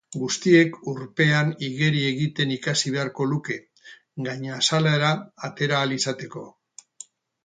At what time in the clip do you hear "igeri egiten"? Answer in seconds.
1.65-2.53